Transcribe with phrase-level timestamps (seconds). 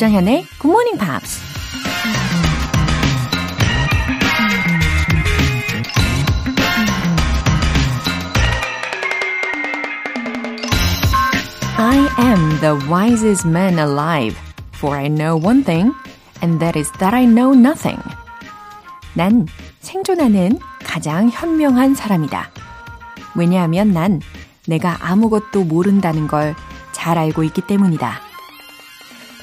[0.00, 1.42] 조장현의 Good Morning Pops.
[11.76, 14.38] I am the wisest man alive,
[14.72, 15.92] for I know one thing,
[16.40, 18.00] and that is that I know nothing.
[19.12, 19.46] 난
[19.80, 22.48] 생존하는 가장 현명한 사람이다.
[23.36, 24.22] 왜냐하면 난
[24.66, 26.54] 내가 아무것도 모른다는 걸
[27.00, 28.29] 잘 알고 있기 때문이다.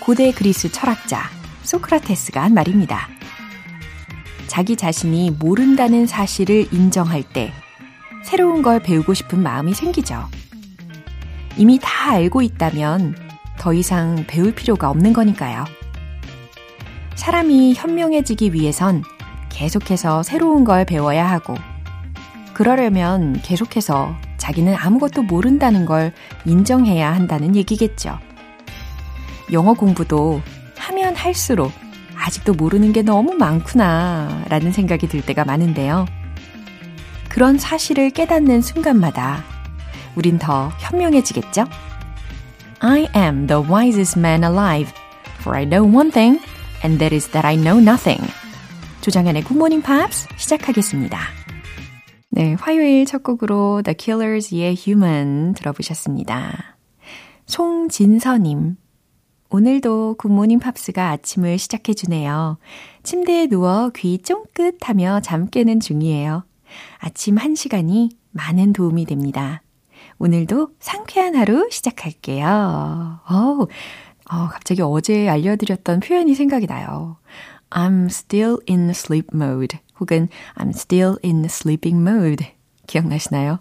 [0.08, 1.24] 고대 그리스 철학자
[1.64, 3.10] 소크라테스가 한 말입니다.
[4.48, 7.52] 자기 자신이 모른다는 사실을 인정할 때
[8.24, 10.24] 새로운 걸 배우고 싶은 마음이 생기죠.
[11.58, 13.18] 이미 다 알고 있다면
[13.60, 15.66] 더 이상 배울 필요가 없는 거니까요.
[17.16, 19.04] 사람이 현명해지기 위해선
[19.50, 21.54] 계속해서 새로운 걸 배워야 하고,
[22.54, 26.14] 그러려면 계속해서 자기는 아무것도 모른다는 걸
[26.46, 28.20] 인정해야 한다는 얘기겠죠.
[29.52, 30.42] 영어 공부도
[30.78, 31.72] 하면 할수록
[32.16, 36.06] 아직도 모르는 게 너무 많구나 라는 생각이 들 때가 많은데요.
[37.30, 39.44] 그런 사실을 깨닫는 순간마다
[40.16, 41.66] 우린 더 현명해지겠죠?
[42.80, 44.92] I am the wisest man alive,
[45.40, 46.40] for I know one thing,
[46.84, 48.22] and that is that I know nothing.
[49.02, 51.20] 조장현의 Morning Pops 시작하겠습니다.
[52.30, 56.78] 네, 화요일 첫 곡으로 The Killers의 Human 들어보셨습니다.
[57.46, 58.76] 송진서님,
[59.50, 62.58] 오늘도 굿모닝 팝스가 아침을 시작해주네요.
[63.04, 66.44] 침대에 누워 귀 쫑긋하며 잠 깨는 중이에요.
[67.00, 69.62] 아침 1시간이 많은 도움이 됩니다.
[70.20, 72.46] 오늘도 상쾌한 하루 시작할게요.
[73.30, 73.68] 어,
[74.30, 77.18] 어, 갑자기 어제 알려드렸던 표현이 생각이 나요.
[77.70, 82.46] I'm still in sleep mode 혹은 I'm still in sleeping mode
[82.88, 83.60] 기억나시나요?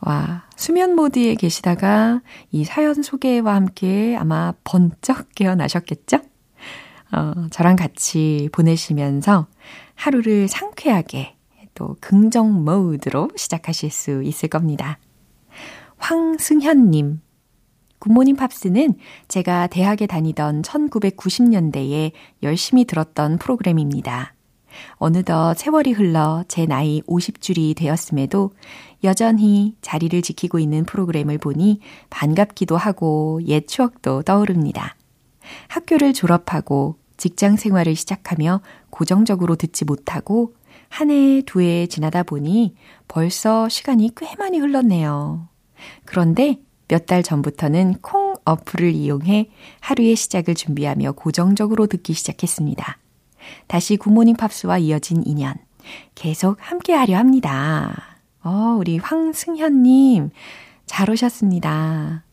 [0.00, 2.20] 와, 수면 모드에 계시다가
[2.50, 6.18] 이 사연 소개와 함께 아마 번쩍 깨어나셨겠죠?
[7.12, 9.46] 어, 저랑 같이 보내시면서
[9.94, 11.36] 하루를 상쾌하게
[11.74, 14.98] 또 긍정 모드로 시작하실 수 있을 겁니다.
[15.98, 17.20] 황승현님.
[17.98, 18.94] 굿모닝 팝스는
[19.28, 24.33] 제가 대학에 다니던 1990년대에 열심히 들었던 프로그램입니다.
[24.96, 28.50] 어느덧 세월이 흘러 제 나이 50줄이 되었음에도
[29.02, 31.80] 여전히 자리를 지키고 있는 프로그램을 보니
[32.10, 34.96] 반갑기도 하고 옛 추억도 떠오릅니다.
[35.68, 40.54] 학교를 졸업하고 직장 생활을 시작하며 고정적으로 듣지 못하고
[40.88, 42.74] 한 해, 두 해 지나다 보니
[43.08, 45.48] 벌써 시간이 꽤 많이 흘렀네요.
[46.04, 46.58] 그런데
[46.88, 49.48] 몇 달 전부터는 콩 어플을 이용해
[49.80, 52.98] 하루의 시작을 준비하며 고정적으로 듣기 시작했습니다.
[53.66, 55.54] 다시 굿모닝 팝스와 이어진 인연
[56.14, 58.18] 계속 함께 하려 합니다.
[58.42, 60.30] 어, 우리 황승현님
[60.86, 62.24] 잘 오셨습니다.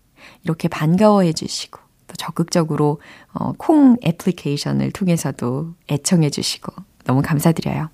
[0.44, 3.00] 이렇게 반가워해 주시고 또 적극적으로
[3.34, 6.74] 어, 콩 애플리케이션을 통해서도 애청해 주시고
[7.06, 7.90] 너무 감사드려요.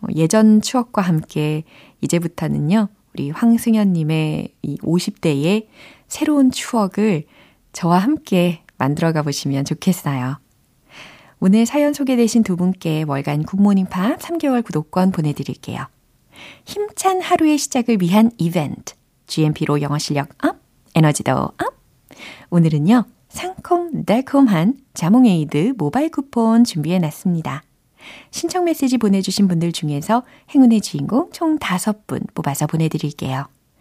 [0.00, 1.64] 어, 예전 추억과 함께
[2.00, 2.88] 이제부터는요.
[3.14, 5.66] 우리 황승현님의 이 50대의
[6.08, 7.24] 새로운 추억을
[7.72, 10.41] 저와 함께 만들어 가보시면 좋겠어요.
[11.44, 15.88] 오늘 사연 소개되신 두 분께 월간 굿모닝 팝 3개월 구독권 보내드릴게요.
[16.64, 18.94] 힘찬 하루의 시작을 위한 이벤트.
[19.26, 20.60] GMP로 영어 실력 up,
[20.94, 21.56] 에너지도 up.
[22.50, 27.64] 오늘은요, 상콤 달콤한 자몽에이드 모바일 쿠폰 준비해 놨습니다.
[28.30, 30.22] 신청 메시지 보내주신 분들 중에서
[30.54, 33.48] 행운의 주인공 총 5분 뽑아서 보내드릴게요.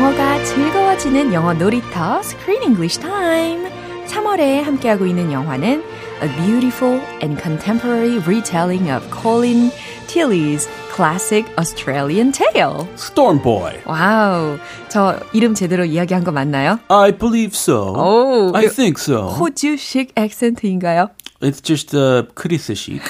[0.00, 3.70] 영어가 즐거워지는 영어 놀이터 Screen English Time.
[4.06, 5.82] 3월에 함께하고 있는 영화는
[6.22, 9.70] A Beautiful and Contemporary Retelling of Colin
[10.06, 10.66] Tilley's
[10.96, 12.88] Classic Australian Tale.
[12.94, 13.74] Storm Boy.
[13.84, 14.56] 와우,
[14.88, 16.78] 저 이름 제대로 이야기한 거 맞나요?
[16.88, 17.92] I believe so.
[17.94, 19.28] 오, I think so.
[19.28, 21.10] 호주식 액센트인가요?
[21.42, 23.02] It's just uh, 크리스식.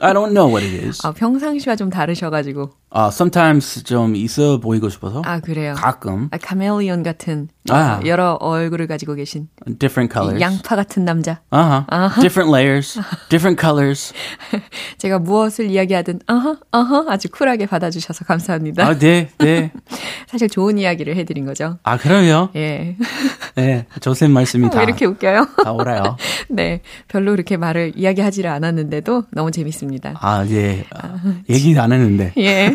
[0.00, 1.06] I don't know what it is.
[1.06, 2.70] 아, 평상시와 좀 다르셔가지고.
[2.90, 5.22] 아, sometimes 좀 있어 보이고 싶어서.
[5.24, 5.74] 아, 그래요.
[5.76, 6.28] 가끔.
[6.30, 8.00] 아, 카멜리온 같은 아.
[8.02, 9.48] 어, 여러 얼굴을 가지고 계신
[9.78, 10.40] Different colors.
[10.40, 11.40] 양파 같은 남자.
[11.50, 12.20] Uh-huh.
[12.20, 12.98] Different layers.
[13.28, 14.14] Different colors.
[14.96, 18.86] 제가 무엇을 이야기하든 어허 어허 아주 쿨하게 받아주셔서 감사합니다.
[18.86, 19.70] 아, 네, 네.
[20.26, 21.78] 사실 좋은 이야기를 해드린 거죠.
[21.82, 22.50] 아, 그럼요.
[22.56, 22.96] 예.
[23.54, 23.86] 네.
[24.00, 25.46] 조쌤 말씀이 다, 왜 이렇게 웃겨요?
[25.62, 26.16] 다 오라요.
[26.48, 26.80] 네.
[27.08, 30.14] 별로 그렇게 말을 이야기하지를 않았는데도 너무 재밌습니다.
[30.20, 30.86] 아, 예.
[31.50, 32.32] 얘기 안 했는데.
[32.38, 32.74] 예.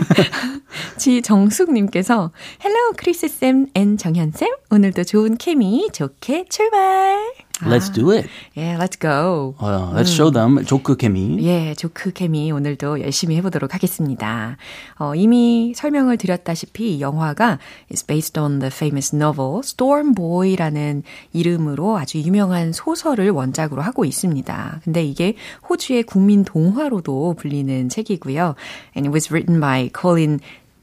[0.97, 2.31] 지정숙님께서
[2.63, 7.42] Hello 크리스쌤 and 정현쌤 오늘도 좋은 케미 좋게 출발.
[7.61, 8.27] Let's do it.
[8.57, 9.53] 예, let's go.
[9.59, 11.37] 어, let's show them 조크 케미.
[11.45, 14.57] 예, 조크 케미 오늘도 열심히 해보도록 하겠습니다.
[14.97, 17.59] 어, 이미 설명을 드렸다시피 이 영화가
[17.91, 24.81] is based on the famous novel Storm Boy라는 이름으로 아주 유명한 소설을 원작으로 하고 있습니다.
[24.83, 25.35] 근데 이게
[25.69, 28.55] 호주의 국민 동화로도 불리는 책이고요.
[28.95, 30.39] And it was written by Colin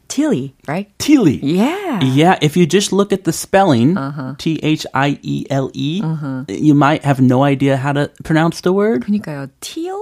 [0.09, 0.87] Tilley, right?
[0.99, 1.39] Tilly.
[1.43, 1.99] Yeah.
[1.99, 4.35] Yeah, if you just look at the spelling, Uh-huh.
[4.37, 5.99] T H I E L E,
[6.47, 9.01] you might have no idea how to pronounce the word.
[9.03, 9.49] 그러니까요.
[9.61, 9.97] teal,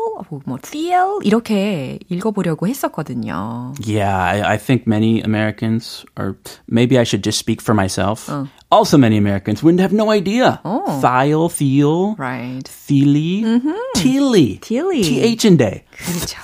[0.46, 3.74] 뭐 teal 이렇게 읽어보려고 했었거든요.
[3.80, 6.36] Yeah, I, I think many Americans, or
[6.68, 8.30] maybe I should just speak for myself.
[8.30, 8.46] Uh.
[8.71, 10.61] Also, many Americans wouldn't have no idea.
[10.63, 11.01] Oh.
[11.01, 12.63] Thiel, Thiel, Right.
[12.69, 13.43] Thiely,
[13.95, 15.03] Tilly, Tilly.
[15.37, 16.39] TH인데, 그렇죠.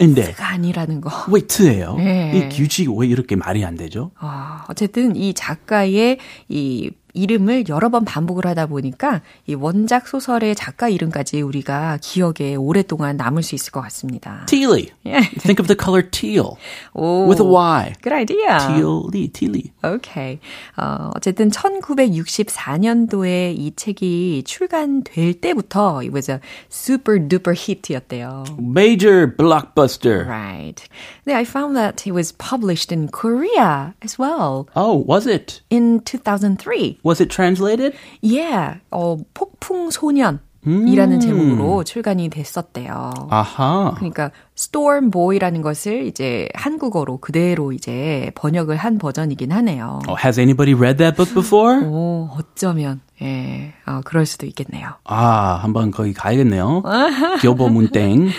[0.00, 0.32] 인데.
[0.32, 1.10] 가 아니라는 거.
[1.28, 1.96] 왜 트예요?
[1.96, 2.32] 네.
[2.34, 4.12] 이 규칙 왜 이렇게 말이 안 되죠?
[4.18, 6.18] 아, 어쨌든 이 작가의
[6.48, 13.16] 이 이름을 여러 번 반복을 하다 보니까 이 원작 소설의 작가 이름까지 우리가 기억에 오랫동안
[13.16, 14.44] 남을 수 있을 것 같습니다.
[14.46, 14.88] Tealy.
[15.06, 15.20] 예.
[15.40, 16.56] Think of the color teal
[16.94, 17.94] 오, with a Y.
[18.02, 18.58] good idea.
[18.58, 19.72] Tealy, tealy.
[19.82, 20.38] 오케이.
[20.76, 26.38] 어, 어쨌든 1964년도에 이 책이 출간될 때부터 it was a
[26.70, 28.44] super duper hit이었대요.
[28.58, 30.24] Major blockbuster.
[30.26, 30.84] Right.
[31.24, 35.60] 근데 I found that it was published in Korea as well Oh, was it?
[35.70, 36.98] in 2003.
[37.08, 37.96] Was it translated?
[38.22, 38.80] Yeah.
[38.90, 43.12] 어, 폭풍 소년 이라는 제목으로 출간이 됐었대요.
[43.30, 43.94] 아하.
[43.96, 50.00] 그러니까 Storm Boy라는 것을 이제 한국어로 그대로 이제 번역을 한 버전이긴 하네요.
[50.08, 51.86] Oh, has anybody read that book before?
[51.86, 54.90] 오, 어쩌면 예, 어, 그럴 수도 있겠네요.
[55.04, 56.82] 아, 한번 거기 가야겠네요.
[57.42, 58.30] 교보 문땡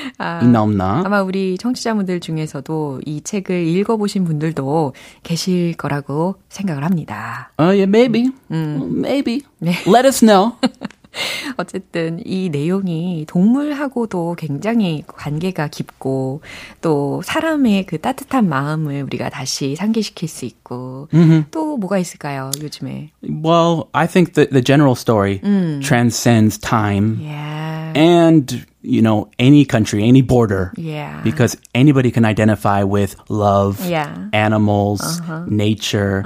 [0.44, 1.04] 있나 없나?
[1.06, 4.94] 아마 우리 청취자분들 중에서도 이 책을 읽어보신 분들도
[5.24, 7.52] 계실 거라고 생각을 합니다.
[7.58, 8.32] Oh, yeah, maybe.
[8.50, 9.42] Maybe.
[9.60, 9.74] 네.
[9.86, 10.54] Let us know.
[11.58, 16.42] 어쨌든 이 내용이 동물하고도 굉장히 관계가 깊고
[16.82, 21.08] 또 사람의 그 따뜻한 마음을 우리가 다시 상기시킬 수 있고
[21.52, 23.12] 또 뭐가 있을까요 요즘에?
[23.44, 25.40] well, I think that the general story
[25.82, 27.20] transcends time.
[27.22, 30.73] Yeah, and, you know, any country, any border.
[30.77, 31.21] yeah.
[31.25, 34.29] Because anybody can identify with love, Yeah.
[34.33, 35.01] animals,
[35.49, 36.23] nature,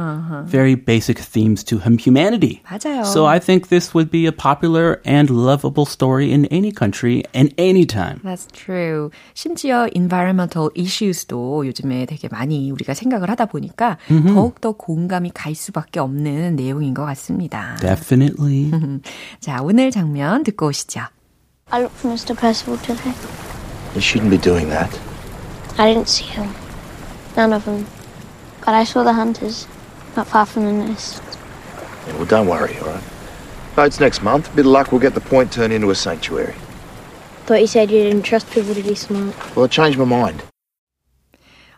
[0.47, 2.61] very basic themes to hum- humanity.
[2.67, 3.05] 맞아요.
[3.05, 7.55] So I think this would be a popular and lovable story in any country and
[7.59, 8.21] any time.
[8.25, 9.11] That's true.
[9.35, 13.99] 심지어 environmental issues도 요즘에 되게 많이 우리가 생각을 하다 보니까
[14.35, 17.77] 더욱더 공감이 갈 수밖에 없는 내용인 것 같습니다.
[17.81, 18.71] Definitely.
[19.41, 21.03] 자, 오늘 장면 듣고 오시죠.
[21.71, 22.37] I looked for Mr.
[22.37, 23.13] Percival today.
[23.95, 24.99] You shouldn't be doing that.
[25.79, 26.55] I didn't see him.
[27.37, 27.87] None of them.
[28.65, 29.67] But I saw the hunters,
[30.17, 31.23] not far from the nest.
[32.07, 33.03] Yeah, well, don't worry, all right?
[33.77, 34.55] Votes next month.
[34.57, 36.55] Bit of luck, we'll get the point turned into a sanctuary.
[37.47, 39.35] Thought you said you didn't trust people to be smart.
[39.57, 40.43] Well, I changed my mind.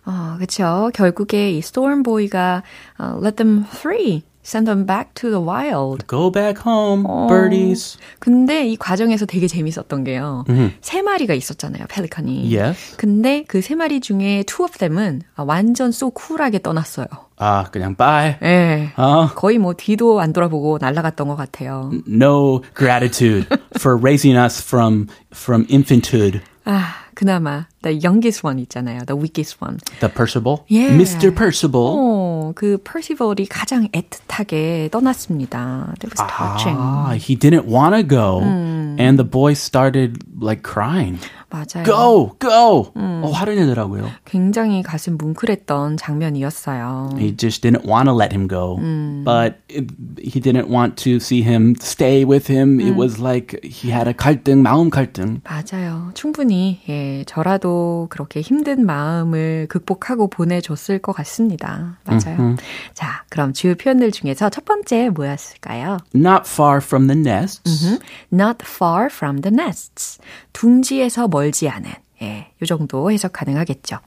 [0.06, 0.90] 어, 그쵸.
[0.94, 2.62] 결국에 이 Stormboy가
[2.98, 6.05] 어, let them free, send them back to the wild.
[6.07, 7.97] Go back home, birdies.
[8.19, 10.45] 근데 이 과정에서 되게 재밌었던 게요.
[10.81, 12.55] 세 마리가 있었잖아요, 펠리컨이.
[12.55, 12.95] Yes.
[12.97, 17.07] 근데 그 세 마리 중에 two of them은 아, 완전 쏘 쿨하게 떠났어요.
[17.37, 18.35] 아, 그냥 bye.
[18.43, 18.91] 예.
[18.95, 21.91] 어, 거의 뭐 뒤도 안 돌아보고 날아갔던 것 같아요.
[22.07, 23.47] no gratitude
[23.79, 26.41] for raising us from from infanthood.
[26.65, 29.05] 아, 그나마 the youngest one 있잖아요.
[29.05, 29.77] the weakest one.
[30.01, 30.89] The Percival, Yeah.
[30.97, 31.29] Mr.
[31.29, 31.85] Percival.
[31.93, 35.93] 어, 그 퍼시벌이 가장 애틋하게 떠났습니다.
[36.01, 36.77] That was touching.
[36.79, 41.19] Ah, he didn't want to go, and the boy started like crying.
[41.53, 41.85] 맞아요.
[41.85, 42.91] Go, go.
[42.95, 44.09] 어, 화를 내더라고요.
[44.25, 47.11] 굉장히 가슴 뭉클했던 장면이었어요.
[47.17, 48.75] He just didn't want to let him go,
[49.23, 49.87] but it,
[50.19, 52.79] he didn't want to see him stay with him.
[52.81, 55.39] It was like he had a 갈등, 마음 갈등.
[55.45, 56.11] 맞아요.
[56.13, 57.74] 충분히 예, 저라도
[58.09, 61.97] 그렇게 힘든 마음을 극복하고 보내줬을 것 같습니다.
[62.05, 62.55] 맞아요.
[62.93, 65.97] 자, 그럼 주요 표현들 중에서 첫 번째 뭐였을까요?
[66.13, 67.99] Not far from the nests.
[68.31, 70.19] Not far from the nests.
[70.53, 71.91] 둥지에서 멀지 않은.
[72.21, 73.99] 예, 요 정도 해석 가능하겠죠.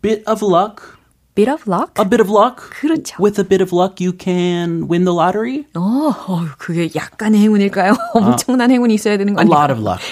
[0.00, 0.96] Bit of luck.
[1.34, 1.92] Bit of luck?
[1.98, 2.56] A bit of luck.
[2.80, 3.16] 그렇죠.
[3.22, 5.64] With a bit of luck, you can win the lottery.
[5.74, 5.80] 어,
[6.28, 7.92] 어, 그게 약간의 행운일까요?
[8.14, 9.56] 엄청난 행운이 있어야 되는 거 A 아니에요?
[9.58, 10.02] lot of luck.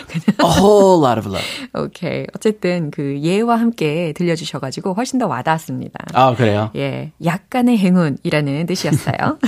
[0.40, 1.44] a whole lot of luck.
[1.74, 2.26] 오케이.
[2.34, 5.98] 어쨌든 그 예와 함께 들려주셔가지고 훨씬 더 와닿았습니다.
[6.14, 6.70] 아, 그래요?
[6.76, 9.38] 예, 약간의 행운이라는 뜻이었어요.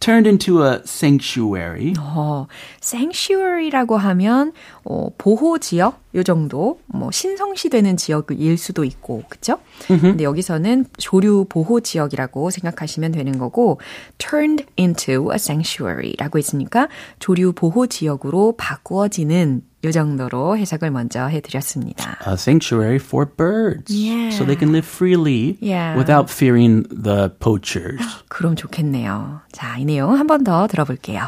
[0.00, 1.94] Turned into a sanctuary.
[1.98, 2.46] 어,
[2.80, 4.52] sanctuary라고 하면
[4.84, 9.58] 어, 보호 지역 요 정도 뭐 신성시되는 지역일 수도 있고 그렇죠?
[9.86, 13.78] 근데 여기서는 조류 보호 지역이라고 생각하시면 되는 거고
[14.16, 16.88] turned into a sanctuary라고 했으니까
[17.18, 22.17] 조류 보호 지역으로 바꾸어지는 요 정도로 해석을 먼저 해드렸습니다.
[22.25, 23.93] A sanctuary for birds.
[23.93, 24.29] Yeah.
[24.35, 25.97] So they can live freely Yeah.
[25.97, 27.99] without fearing the poachers.
[28.29, 29.41] 그럼 좋겠네요.
[29.51, 31.27] 자, 이 내용 한 번 더 들어볼게요.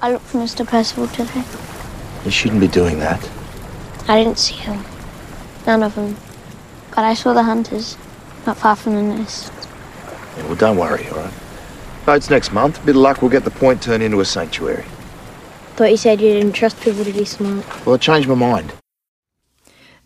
[0.00, 0.66] I looked for Mr.
[0.66, 1.42] Percival today.
[2.24, 3.20] You shouldn't be doing that.
[4.08, 4.78] I didn't see him.
[5.66, 6.16] None of them.
[6.94, 7.96] But I saw the hunters,
[8.46, 9.52] not far from the nest.
[10.36, 11.32] Yeah, well, don't worry, all right?
[12.04, 12.78] Votes next month.
[12.84, 14.84] Bit of luck, we'll get the point turned into a sanctuary.
[15.75, 17.65] Thought you said you didn't trust people to be smart.
[17.85, 18.73] Well, I changed my mind.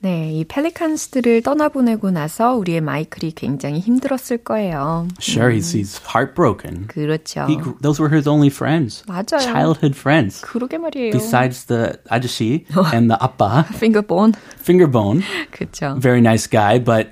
[0.06, 5.08] 네, 이 펠리칸스들을 떠나보내고 나서 우리의 마이클이 굉장히 힘들었을 거예요.
[5.20, 6.86] Sure, he's, heartbroken.
[6.86, 7.48] 그렇죠.
[7.50, 9.04] He, those were his only friends.
[9.08, 9.42] 맞아요.
[9.42, 10.42] Childhood friends.
[10.42, 11.10] 그러게 말이에요.
[11.10, 14.34] Besides the 아저씨 and the appa, 핑거본.
[14.62, 15.24] fingerbone.
[15.50, 16.00] 그렇죠.
[16.00, 17.10] Very nice guy, but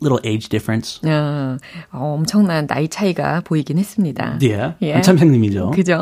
[0.00, 1.00] little age difference.
[1.04, 1.56] 어,
[1.90, 4.38] 어, 엄청난 나이 차이가 보이긴 했습니다.
[4.40, 4.76] Yeah.
[4.82, 4.92] 예.
[4.92, 5.72] 한참 형님이죠.
[5.72, 5.98] 그죠?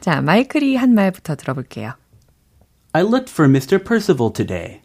[0.00, 1.94] 자, 마이클이 한 말부터 들어볼게요.
[2.92, 3.82] I looked for Mr.
[3.82, 4.82] Percival today.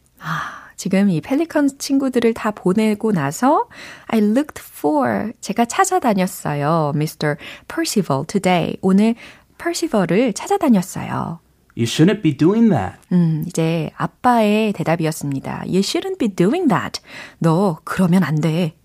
[0.77, 3.67] 지금 이 펠리컨 친구들을 다 보내고 나서
[4.05, 6.93] I looked for 제가 찾아다녔어요.
[6.96, 7.36] Mr.
[7.67, 8.77] Percival today.
[8.81, 9.15] 오늘
[9.57, 11.39] Percival을 찾아다녔어요.
[11.75, 12.98] You shouldn't be doing that.
[13.12, 15.63] 음, 이제 아빠의 대답이었습니다.
[15.65, 17.01] You shouldn't be doing that.
[17.39, 18.75] 너 그러면 안 돼.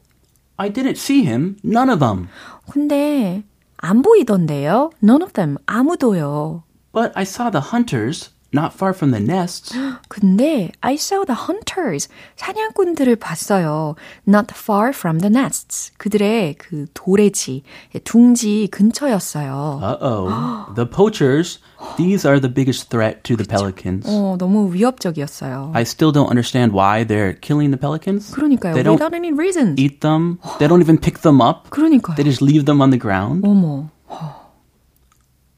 [0.57, 1.57] I didn't see him.
[1.65, 2.29] None of them.
[2.71, 3.43] 근데
[3.77, 4.91] 안 보이던데요?
[5.03, 5.57] None of them.
[5.67, 6.63] 아무도요.
[6.93, 9.76] But I saw the hunters not far from the nests.
[10.08, 12.08] 근데 I saw the hunters.
[12.38, 13.96] 사냥꾼들을 봤어요.
[14.26, 15.92] Not far from the nests.
[15.98, 17.64] 그들의 그 도래지,
[18.06, 19.82] 둥지 근처였어요.
[19.84, 20.74] Uh-oh.
[20.76, 21.60] the poachers,
[21.98, 24.08] these are the biggest threat to the pelicans.
[24.08, 25.74] 어, 너무 위협적이었어요.
[25.76, 28.32] I still don't understand why they're killing the pelicans.
[28.34, 28.74] 그러니까요.
[28.74, 29.76] They don't Without any reason.
[29.78, 30.40] eat them.
[30.58, 31.70] They don't even pick them up.
[31.70, 32.16] 그러니까요.
[32.16, 33.44] They just leave them on the ground.
[33.46, 33.90] 어머.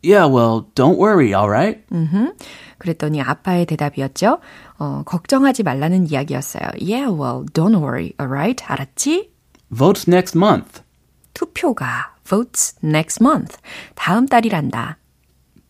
[0.03, 1.83] Yeah, well, don't worry, all right?
[2.77, 4.39] 그랬더니 아빠의 대답이었죠.
[4.77, 6.63] 어, 걱정하지 말라는 이야기였어요.
[6.79, 8.63] Yeah, well, don't worry, alright?
[8.65, 9.29] 알았지?
[9.69, 10.81] Votes next month.
[11.33, 13.57] 투표가 votes next month.
[13.95, 14.97] 다음 달이란다.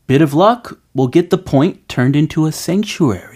[0.06, 3.36] Bit of luck, we'll get the point turned into a sanctuary.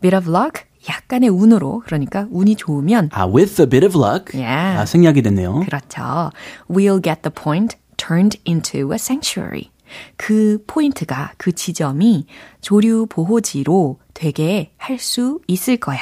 [0.00, 4.30] Bit of luck, 약간의 운으로, 그러니까 운이 좋으면 Ah, with a bit of luck.
[4.34, 4.80] Yeah.
[4.80, 5.64] 아, 생략이 됐네요.
[5.66, 6.30] 그렇죠.
[6.68, 9.69] We'll get the point turned into a sanctuary.
[10.17, 12.25] 그 포인트가, 그 지점이
[12.61, 15.99] 조류 보호지로 되게 할 수 있을 거야.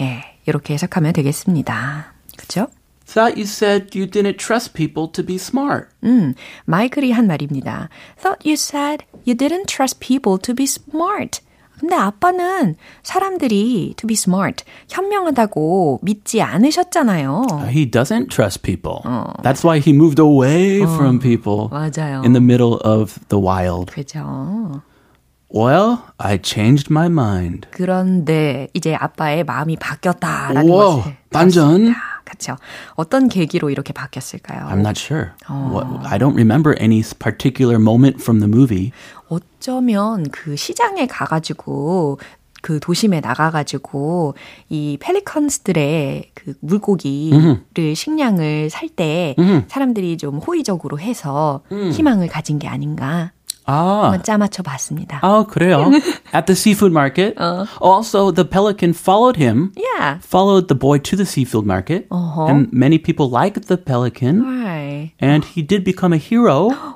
[0.00, 2.12] 예, 이렇게 해석하면 되겠습니다.
[2.36, 2.68] 그죠?
[3.06, 5.88] Thought you said you didn't trust people to be smart.
[6.04, 7.88] 음, 마이클이 한 말입니다.
[8.20, 11.40] Thought you said you didn't trust people to be smart.
[11.78, 17.46] 근데 아빠는 사람들이 to be smart, 현명하다고 믿지 않으셨잖아요.
[17.68, 19.00] He doesn't trust people.
[19.42, 22.22] That's why he moved away from people 맞아요.
[22.24, 23.92] in the middle of the wild.
[23.92, 24.82] 그죠.
[25.48, 27.68] Well, I changed my mind.
[27.70, 31.94] 그런데 이제 아빠의 마음이 바뀌었다라는 것을 반전.
[32.26, 32.56] 그렇죠.
[32.96, 34.66] 어떤 계기로 이렇게 바뀌었을까요?
[34.68, 35.30] I'm not sure.
[35.48, 38.90] What, I don't remember any particular moment from the movie.
[39.28, 42.18] 어쩌면 그 시장에 가가지고
[42.62, 44.34] 그 도심에 나가가지고
[44.68, 49.36] 이 펠리컨스들의 그 물고기를 식량을 살때
[49.68, 53.30] 사람들이 좀 호의적으로 해서 희망을 가진 게 아닌가
[53.67, 54.09] Ah.
[54.09, 55.21] 한번 짜맞춰 봤습니다.
[55.23, 55.91] Oh, 그래요.
[56.33, 57.37] At the seafood market.
[57.79, 59.71] Also, the pelican followed him.
[59.77, 60.17] Yeah.
[60.19, 62.07] Followed the boy to the seafood market.
[62.09, 62.47] Uh-huh.
[62.47, 64.41] And many people liked the pelican.
[64.41, 65.13] Right.
[65.19, 66.71] And he did become a hero.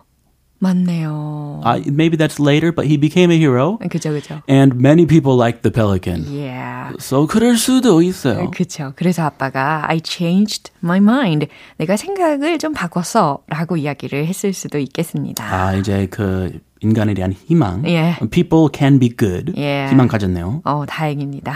[0.61, 1.63] 맞네요.
[1.65, 3.79] Uh, maybe that's later, but he became a hero.
[3.91, 4.43] 그죠, 그죠.
[4.49, 6.25] And many people liked the pelican.
[6.31, 6.93] Yeah.
[7.01, 8.51] So 그럴 수도 있어요.
[8.51, 8.93] 그쵸.
[8.97, 11.49] 그래서 아빠가 I changed my mind.
[11.79, 13.41] 내가 생각을 좀 바꿨어.
[13.49, 15.45] 라고 이야기를 했을 수도 있겠습니다.
[15.45, 17.87] 아, 이제 그 인간에 대한 희망.
[17.89, 18.17] 예.
[18.31, 19.53] People can be good.
[19.57, 19.87] 예.
[19.91, 20.61] 희망 가졌네요.
[20.65, 21.55] 어, 다행입니다.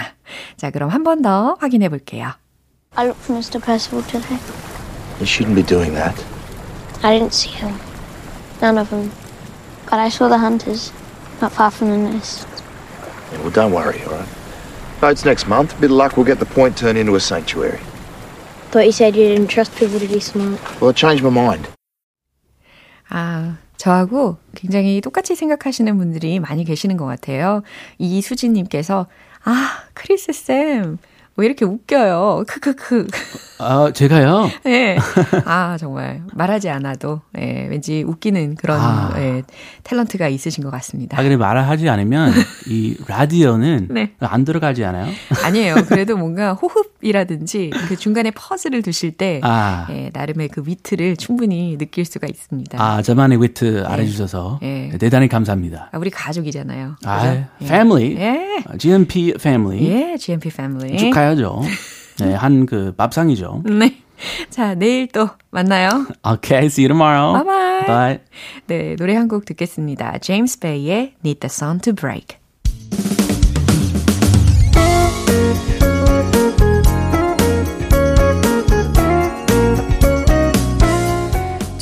[0.56, 2.30] 자, 그럼 한 번 더 확인해 볼게요.
[2.96, 3.60] I looked for Mr.
[3.62, 4.38] Percival today.
[5.20, 6.14] You shouldn't be doing that.
[7.02, 7.74] I didn't see him.
[8.64, 9.12] None of them.
[9.90, 10.90] But I saw the hunters,
[11.42, 12.48] not far from the nest.
[13.30, 14.28] Yeah, well, don't worry, all right?
[15.00, 15.78] Votes next month.
[15.82, 17.78] Bit of luck, we'll get the point turned into a sanctuary.
[18.70, 20.58] Thought you said you didn't trust people to be smart.
[20.80, 21.68] Well, I changed my mind.
[23.10, 27.62] 아, 저하고 굉장히 똑같이 생각하시는 분들이 많이 계시는 것 같아요.
[27.98, 29.08] 이수진님께서,
[29.44, 30.96] 아, 크리스 쌤,
[31.36, 32.44] 왜 이렇게 웃겨요?
[32.46, 33.08] 크크크.
[33.58, 34.48] 아, 제가요?
[34.66, 34.96] 예.
[35.44, 39.12] 아, 정말 말하지 않아도 예, 왠지 웃기는 그런 아.
[39.16, 39.42] 예,
[39.82, 41.18] 탤런트가 있으신 것 같습니다.
[41.18, 42.32] 아, 근데 말을 하지 않으면
[42.68, 44.12] 이 라디오는 네.
[44.20, 45.12] 안 들어가지 않아요?
[45.44, 45.74] 아니에요.
[45.88, 51.76] 그래도 뭔가 호흡 이라든지 그 중간에 퍼즐을 두실 때 아, 예, 나름의 그 위트를 충분히
[51.78, 52.82] 느낄 수가 있습니다.
[52.82, 54.90] 아, 저만의 위트 알아주셔서 예.
[54.98, 55.90] 대단히 감사합니다.
[55.92, 56.96] 아, 우리 가족이잖아요.
[57.04, 57.44] 아, 그죠?
[57.66, 58.16] family.
[58.16, 58.64] 예.
[58.66, 59.84] 아, GMP family.
[59.86, 60.96] 예, GMP 패밀리.
[60.98, 61.62] 축하해야죠.
[62.20, 63.62] 네, 한 그 밥상이죠.
[63.66, 63.98] 네.
[64.48, 66.06] 자, 내일 또 만나요.
[66.24, 67.34] Okay, see you tomorrow.
[67.34, 67.86] Bye bye.
[67.86, 68.18] Bye.
[68.68, 70.18] 네, 노래 한 곡 듣겠습니다.
[70.18, 72.38] 제임스 베이의 Need the Sun to Break.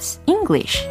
[0.00, 0.88] Pops English.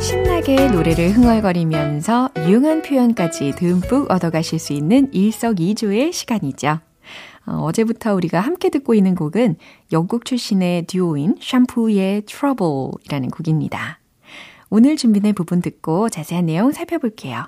[0.00, 6.78] 신나게 노래를 흥얼거리면서 유용한 표현까지 듬뿍 얻어가실 수 있는 일석이조의 시간이죠.
[7.46, 9.56] 어제부터 우리가 함께 듣고 있는 곡은
[9.92, 13.98] 영국 출신의 듀오인 샴푸의 Trouble이라는 곡입니다.
[14.76, 17.44] 오늘 준비된 부분 듣고 자세한 내용 살펴볼게요.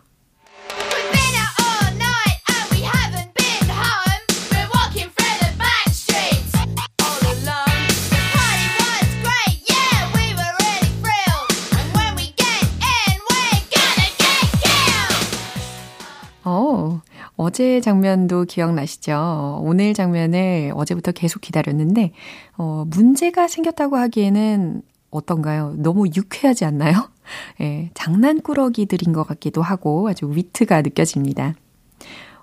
[16.44, 17.00] 어,
[17.34, 19.62] 어제 장면도 기억나시죠?
[19.64, 22.12] 오늘 장면을 어제부터 계속 기다렸는데,
[22.56, 25.74] 어, 문제가 생겼다고 하기에는 어떤가요?
[25.78, 27.10] 너무 유쾌하지 않나요?
[27.60, 31.54] 예, 장난꾸러기들인 것 같기도 하고 아주 위트가 느껴집니다.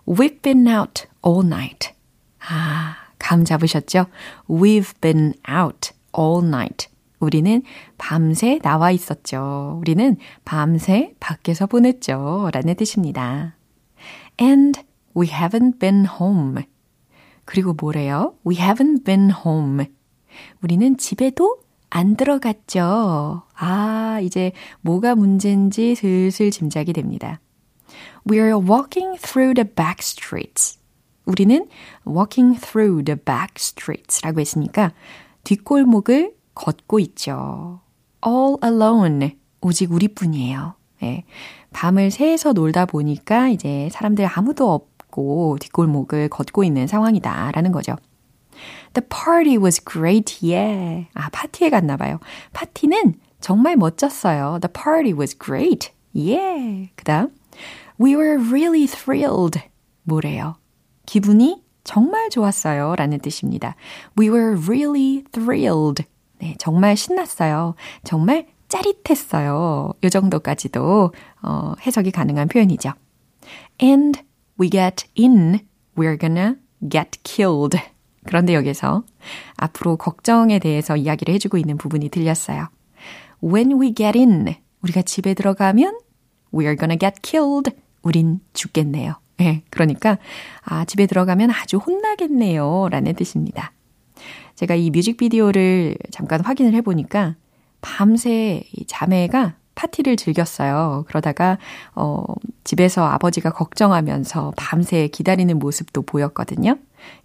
[0.06, 1.92] We've been out all night.
[2.40, 4.08] 아, 감 잡으셨죠?
[4.50, 6.88] We've been out all night.
[7.20, 7.62] 우리는
[7.98, 9.78] 밤새 나와 있었죠.
[9.80, 12.50] 우리는 밤새 밖에서 보냈죠.
[12.52, 13.56] 라는 뜻입니다.
[14.42, 14.82] And
[15.16, 16.64] we haven't been home.
[17.46, 18.36] 그리고 뭐래요?
[18.46, 19.86] We haven't been home.
[20.62, 21.63] 우리는 집에도
[21.96, 23.44] 안 들어갔죠.
[23.54, 24.52] 아, 이제
[24.82, 27.40] 뭐가 문제인지 슬슬 짐작이 됩니다.
[28.28, 30.80] We're walking through the back streets.
[31.26, 31.68] 우리는
[32.08, 34.92] walking through the back streets 라고 했으니까
[35.44, 37.82] 뒷골목을 걷고 있죠.
[38.26, 39.38] All alone.
[39.62, 40.74] 오직 우리뿐이에요.
[41.04, 41.26] 예.
[41.74, 47.96] 밤을 새서 놀다 보니까 이제 사람들 아무도 없고 뒷골목을 걷고 있는 상황이다라는 거죠.
[48.94, 51.08] The party was great, yeah.
[51.14, 52.20] 아, 파티에 갔나 봐요.
[52.54, 54.60] 파티는 정말 멋졌어요.
[54.62, 56.90] The party was great, yeah.
[56.96, 57.32] 그 다음,
[58.00, 59.60] we were really thrilled.
[60.04, 60.56] 뭐래요?
[61.06, 62.96] 기분이 정말 좋았어요.
[62.96, 63.76] 라는 뜻입니다.
[64.18, 66.06] We were really thrilled.
[66.40, 67.76] 네, 정말 신났어요.
[68.04, 69.94] 정말 짜릿했어요.
[70.04, 72.94] 이 정도까지도 어, 해석이 가능한 표현이죠.
[73.82, 74.22] And
[74.60, 75.60] we get in,
[75.96, 76.56] we're gonna
[76.90, 77.78] get killed.
[78.26, 79.04] 그런데 여기서
[79.58, 82.68] 앞으로 걱정에 대해서 이야기를 해주고 있는 부분이 들렸어요.
[83.44, 86.00] When we get in, 우리가 집에 들어가면
[86.54, 87.72] we're gonna get killed.
[88.02, 89.16] 우린 죽겠네요.
[89.38, 90.18] 네, 그러니까
[90.64, 92.90] 아, 집에 들어가면 아주 혼나겠네요.
[92.90, 93.72] 라는 뜻입니다.
[94.56, 97.36] 제가 이 뮤직비디오를 잠깐 확인을 해보니까
[97.82, 101.06] 밤새 이 자매가 파티를 즐겼어요.
[101.08, 101.58] 그러다가
[101.96, 102.24] 어,
[102.64, 106.78] 집에서 아버지가 걱정하면서 밤새 기다리는 모습도 보였거든요.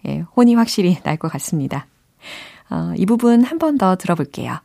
[0.06, 1.86] 예, 혼이 확실히 날 것 같습니다.
[2.70, 4.58] 어, 이 부분 한 번 더 들어볼게요.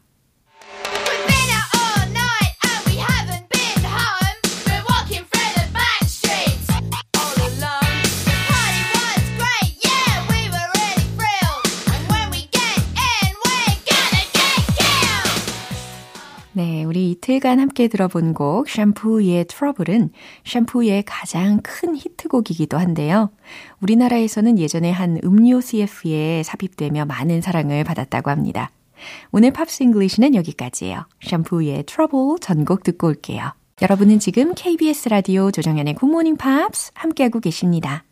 [16.56, 20.12] 네, 우리 이틀간 함께 들어본 곡 Shampoo의 Trouble은
[20.46, 23.32] Shampoo의 가장 큰 히트곡이기도 한데요.
[23.82, 28.70] 우리나라에서는 예전에 한 음료 CF에 삽입되며 많은 사랑을 받았다고 합니다.
[29.32, 31.08] 오늘 Pops English는 여기까지예요.
[31.24, 33.54] Shampoo의 Trouble 전곡 듣고 올게요.
[33.82, 38.04] 여러분은 지금 KBS 라디오 조정현의 굿모닝 팝스 함께하고 계십니다.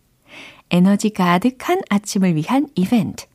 [0.71, 3.27] 에너지 가득한 아침을 위한 이벤트.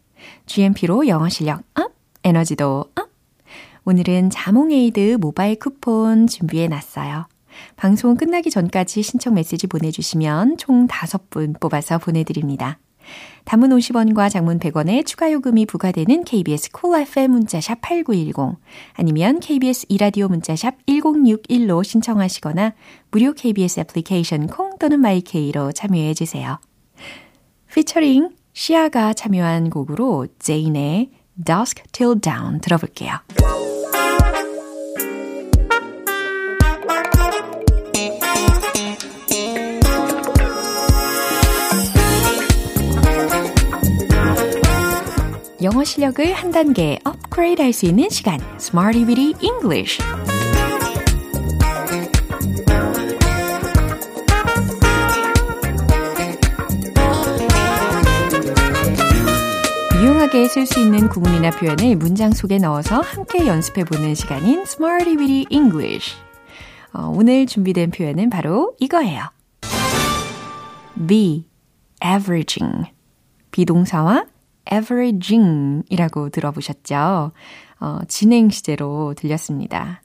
[0.46, 1.92] GMP로 영어 실력 up,
[2.24, 3.05] 에너지도 up.
[3.88, 7.28] 오늘은 자몽에이드 모바일 쿠폰 준비해 놨어요.
[7.76, 12.80] 방송 끝나기 전까지 신청 메시지 보내주시면 총 5분 뽑아서 보내드립니다.
[13.44, 18.58] 단문 50원과 장문 100원의 추가 요금이 부과되는 KBS Cool FM 문자샵 8910
[18.94, 22.74] 아니면 KBS 2라디오 문자샵 1061로 신청하시거나
[23.12, 26.58] 무료 KBS 애플리케이션 콩 또는 마이케이로 참여해 주세요.
[27.72, 31.10] 피처링 시아가 참여한 곡으로 제인의
[31.44, 33.20] Dusk Till Dawn 들어볼게요.
[45.66, 48.38] 영어 실력을 한 단계 업그레이드 할 수 있는 시간.
[48.60, 50.00] Smarty Weedy English.
[60.00, 66.14] 유용하게 쓸 수 있는 구문이나 표현을 문장 속에 넣어서 함께 연습해보는 시간인 Smarty Weedy English.
[66.92, 69.24] 어, 오늘 준비된 표현은 바로 이거예요.
[71.08, 71.48] be,
[72.04, 72.92] averaging.
[73.50, 74.26] 비동사와
[74.72, 77.32] averaging 이라고 들어보셨죠?
[77.80, 80.02] 어, 진행 시제로 들렸습니다.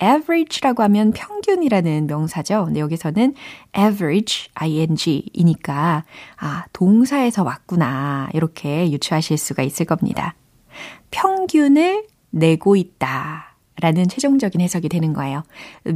[0.00, 2.64] average라고 하면 평균이라는 명사죠.
[2.64, 3.34] 근데 여기서는
[3.76, 6.04] average, ing이니까,
[6.38, 8.28] 아, 동사에서 왔구나.
[8.32, 10.34] 이렇게 유추하실 수가 있을 겁니다.
[11.10, 13.56] 평균을 내고 있다.
[13.80, 15.42] 라는 최종적인 해석이 되는 거예요.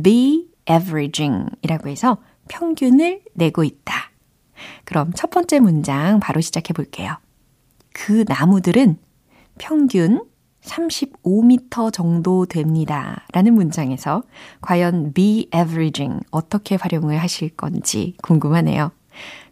[0.03, 4.11] be averaging 이라고 해서 평균을 내고 있다.
[4.85, 7.17] 그럼 첫 번째 문장 바로 시작해 볼게요.
[7.97, 8.99] 그 나무들은
[9.59, 10.23] 평균
[10.63, 13.25] 35m 정도 됩니다.
[13.33, 14.23] 라는 문장에서
[14.61, 18.93] 과연 be averaging 어떻게 활용을 하실 건지 궁금하네요.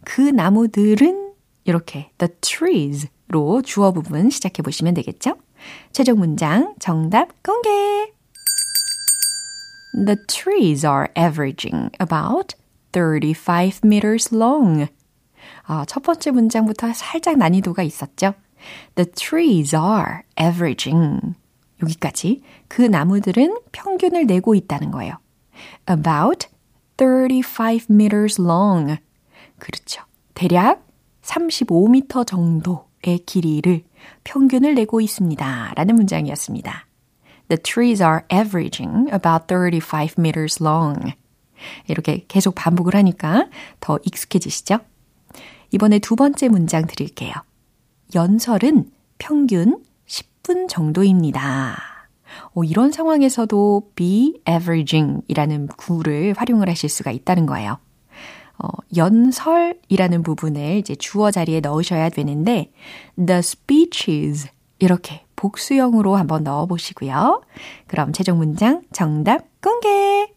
[0.05, 1.33] 그 나무들은
[1.65, 5.37] 이렇게 the trees로 주어 부분 시작해 보시면 되겠죠?
[5.93, 8.13] 최종 문장 정답 공개!
[9.95, 12.55] The trees are averaging about
[12.93, 14.89] 35 meters long.
[15.67, 18.35] 아, 첫 번째 문장부터 살짝 난이도가 있었죠?
[18.95, 21.35] The trees are averaging.
[21.83, 25.19] 여기까지 그 나무들은 평균을 내고 있다는 거예요.
[25.89, 26.49] About
[26.97, 28.99] 35 meters long.
[29.59, 30.03] 그렇죠.
[30.35, 30.87] 대략
[31.23, 33.85] 35m 정도의 길이를
[34.25, 35.73] 평균을 내고 있습니다.
[35.75, 36.87] 라는 문장이었습니다.
[37.49, 41.13] The trees are averaging about 35 meters long.
[41.89, 43.49] 이렇게 계속 반복을 하니까
[43.81, 44.79] 더 익숙해지시죠?
[45.75, 47.33] 이번에 두 번째 문장 드릴게요.
[48.15, 51.77] 연설은 평균 10분 정도입니다.
[52.55, 57.79] 어, 이런 상황에서도 be averaging 이라는 구를 활용을 하실 수가 있다는 거예요.
[58.57, 62.71] 어, 연설이라는 부분을 이제 주어 자리에 넣으셔야 되는데,
[63.17, 67.43] the speeches 이렇게 복수형으로 한번 넣어 보시고요.
[67.89, 70.34] 그럼 최종 문장 정답 공개!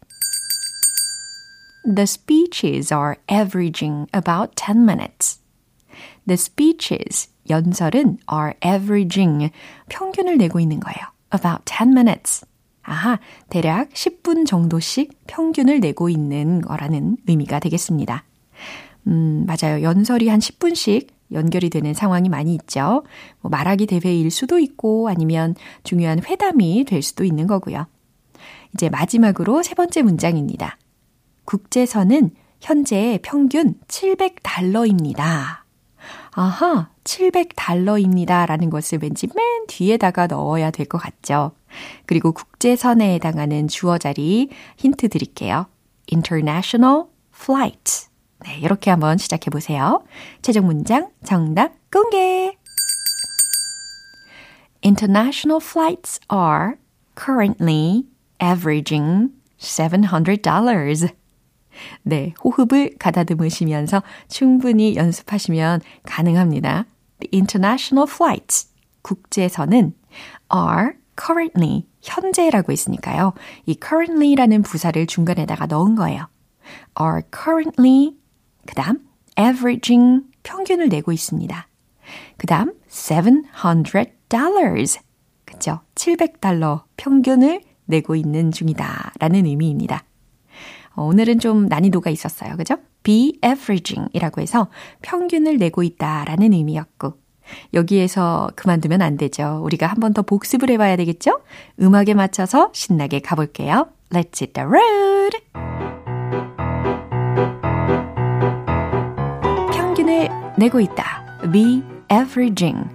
[1.87, 5.39] The speeches are averaging about 10 minutes.
[6.27, 9.51] The speeches, 연설은 are averaging,
[9.87, 10.97] 평균을 내고 있는 거예요.
[11.33, 12.45] About 10 minutes.
[12.83, 13.19] 아하,
[13.49, 18.25] 대략 10분 정도씩 평균을 내고 있는 거라는 의미가 되겠습니다.
[19.07, 19.81] 음, 맞아요.
[19.81, 23.05] 연설이 한 10분씩 연결이 되는 상황이 많이 있죠.
[23.39, 27.87] 뭐 말하기 대회일 수도 있고 아니면 중요한 회담이 될 수도 있는 거고요.
[28.73, 30.77] 이제 마지막으로 세 번째 문장입니다.
[31.47, 35.61] 국제선은 현재 평균 700달러입니다.
[36.31, 38.45] 아하, 700달러입니다.
[38.45, 41.53] 라는 것을 왠지 맨 뒤에다가 넣어야 될 것 같죠.
[42.05, 45.67] 그리고 국제선에 해당하는 주어 자리 힌트 드릴게요.
[46.11, 48.07] international flight.
[48.45, 50.03] 네, 이렇게 한번 시작해 보세요.
[50.41, 52.57] 최종 문장 정답 공개.
[54.83, 56.73] International flights are
[57.15, 58.03] currently
[58.43, 59.29] averaging
[59.59, 61.09] $700.
[62.03, 66.85] 네, 호흡을 가다듬으시면서 충분히 연습하시면 가능합니다.
[67.19, 68.69] The international flights,
[69.01, 69.93] 국제선은
[70.53, 73.33] are currently, 현재라고 있으니까요.
[73.65, 76.27] 이 currently라는 부사를 중간에다가 넣은 거예요.
[76.99, 78.15] are currently,
[78.65, 78.99] 그 다음
[79.39, 81.67] averaging, 평균을 내고 있습니다.
[82.37, 84.99] 그 다음 $700.
[85.45, 85.79] 그쵸?
[85.95, 89.13] 700달러 평균을 내고 있는 중이다.
[89.19, 90.03] 라는 의미입니다.
[90.97, 92.57] 어, 오늘은 좀 난이도가 있었어요.
[92.57, 92.75] 그죠?
[93.03, 94.67] be averaging 이라고 해서
[95.03, 97.13] 평균을 내고 있다 라는 의미였고,
[97.73, 99.61] 여기에서 그만두면 안 되죠.
[99.63, 101.39] 우리가 한 번 더 복습을 해봐야 되겠죠?
[101.81, 103.87] 음악에 맞춰서 신나게 가볼게요.
[104.11, 105.37] Let's hit the road!
[109.73, 111.05] 평균을 내고 있다.
[111.53, 112.89] Be averaging.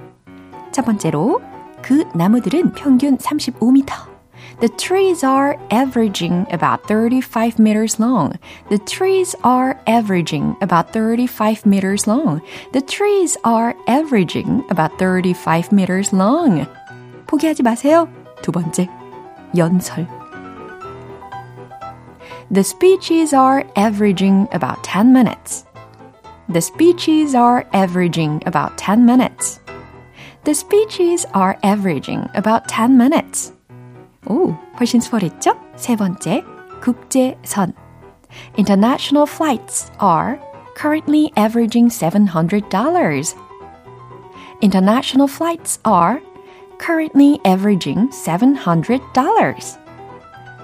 [0.72, 1.40] 첫 번째로,
[1.82, 4.11] 그 나무들은 평균 35m.
[4.59, 8.39] The trees are averaging about 35 meters long.
[8.69, 12.41] The trees are averaging about 35 meters long.
[12.73, 16.65] The trees are averaging about 35 meters long.
[17.27, 18.07] 포기하지 마세요.
[18.41, 18.87] 두 번째,
[19.55, 20.07] 연설.
[22.49, 25.65] The speeches are averaging about 10 minutes.
[26.49, 29.59] The speeches are averaging about 10 minutes.
[30.45, 33.51] The speeches are averaging about 10 minutes.
[34.27, 35.55] 오, 훨씬 수월했죠?
[35.75, 36.43] 세 번째,
[36.81, 37.73] 국제선.
[38.57, 40.39] International flights are
[40.75, 43.35] currently averaging $700.
[44.61, 46.19] International flights are
[46.77, 49.77] currently averaging $700.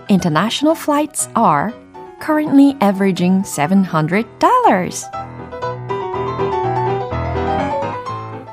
[0.09, 1.73] International flights are
[2.19, 5.03] currently averaging $700.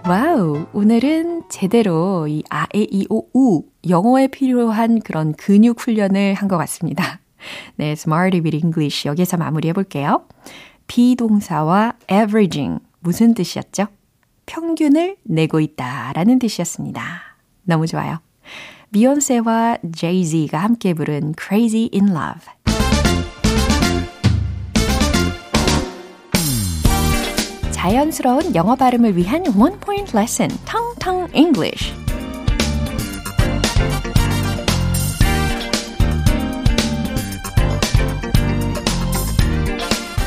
[0.08, 6.49] 와우, 오늘은 제대로 이 아, 에, 이, 오, 우 영어에 필요한 그런 근육 훈련을 한
[6.49, 7.21] 것 같습니다.
[7.77, 10.25] 네, Smarty with English 여기서 마무리해 볼게요.
[10.87, 13.87] be동사와 averaging 무슨 뜻이었죠?
[14.47, 17.01] 평균을 내고 있다라는 뜻이었습니다.
[17.63, 18.19] 너무 좋아요.
[18.91, 22.54] 비욘세와 제이지가 함께 부른 Crazy in Love.
[27.85, 31.93] 자연스러운 영어 발음을 위한 Point Lesson, Tong Tong English.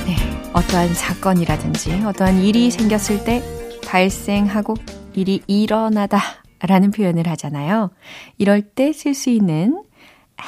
[0.07, 0.17] 네,
[0.53, 3.43] 어떠한 사건이라든지 어떠한 일이 생겼을 때
[3.85, 4.75] 발생하고
[5.15, 6.21] 일이 일어나다
[6.61, 7.91] 라는 표현을 하잖아요.
[8.37, 9.83] 이럴 때 쓸 수 있는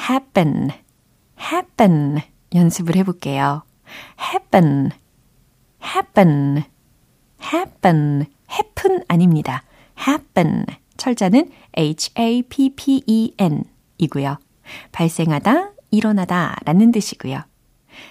[0.09, 0.69] happen,
[1.37, 2.21] happen
[2.55, 3.63] 연습을 해볼게요.
[4.33, 4.91] happen,
[5.83, 6.63] happen,
[7.41, 9.63] happen, happen 아닙니다.
[10.07, 10.65] happen.
[10.97, 13.63] 철자는 h-a-p-p-e-n
[13.97, 14.37] 이고요.
[14.91, 17.41] 발생하다, 일어나다 라는 뜻이고요.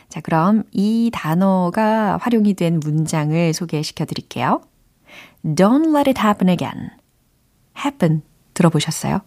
[0.08, 4.60] 자, 그럼 이 단어가 활용이 된 문장을 소개시켜 드릴게요.
[5.44, 6.90] Don't let it happen again.
[7.76, 8.22] happen
[8.54, 9.20] 들어보셨어요?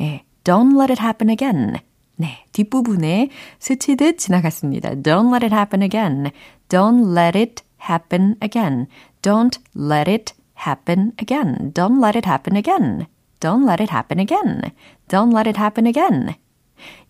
[0.00, 1.76] 예, don't let it happen again.
[2.16, 4.90] 네, 뒷부분에 스치듯 지나갔습니다.
[4.90, 6.30] Don't let it happen again.
[6.68, 8.86] Don't let it happen again.
[9.24, 11.72] Don't let it happen again.
[11.72, 13.06] Don't let it happen again.
[13.40, 14.60] Don't let it happen again.
[15.08, 16.34] Don't let it happen again.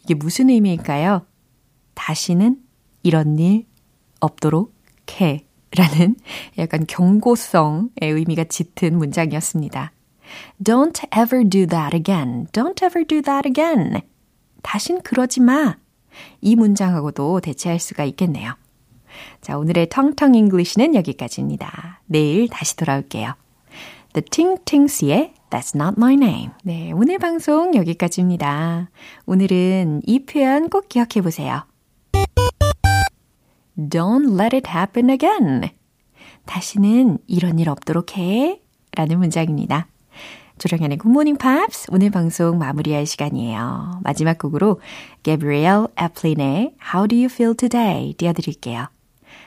[0.05, 1.27] 이게 무슨 의미일까요?
[1.94, 2.62] 다시는
[3.03, 3.66] 이런 일
[4.20, 4.72] 없도록
[5.20, 5.44] 해.
[5.77, 6.14] 라는
[6.57, 9.90] 약간 경고성의 의미가 짙은 문장이었습니다.
[10.62, 12.46] Don't ever do that again.
[12.53, 14.03] Don't ever do that again.
[14.62, 15.79] 다신 그러지 마.
[16.40, 18.55] 이 문장하고도 대체할 수가 있겠네요.
[19.40, 22.00] 자, 오늘의 텅텅 English는 여기까지입니다.
[22.07, 23.35] 내일 다시 돌아올게요.
[24.14, 26.50] The Ting Tings의 That's Not My Name.
[26.62, 28.90] 네, 오늘 방송 여기까지입니다.
[29.27, 31.64] 오늘은 이 표현 꼭 기억해 보세요.
[33.77, 35.70] Don't let it happen again.
[36.46, 38.61] 다시는 이런 일 없도록 해.
[38.96, 39.88] 라는 문장입니다.
[40.59, 44.00] 조정현의 굿모닝 팝스 오늘 방송 마무리할 시간이에요.
[44.05, 44.81] 마지막 곡으로
[45.24, 48.93] Gabrielle Aplin의 How Do You Feel Today 띄워드릴게요.